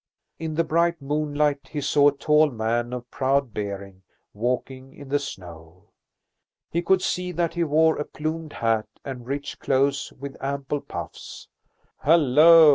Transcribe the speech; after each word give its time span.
In 0.39 0.55
the 0.55 0.63
bright 0.63 0.99
moonlight 0.99 1.67
he 1.69 1.79
saw 1.79 2.07
a 2.07 2.11
tall 2.11 2.49
man 2.49 2.91
of 2.91 3.11
proud 3.11 3.53
bearing 3.53 4.01
walking 4.33 4.93
in 4.95 5.09
the 5.09 5.19
snow. 5.19 5.91
He 6.71 6.81
could 6.81 7.03
see 7.03 7.31
that 7.33 7.53
he 7.53 7.63
wore 7.63 7.97
a 7.99 8.05
plumed 8.05 8.53
hat 8.53 8.87
and 9.05 9.27
rich 9.27 9.59
clothes 9.59 10.11
with 10.19 10.37
ample 10.41 10.81
puffs. 10.81 11.47
"Hallo!" 11.99 12.69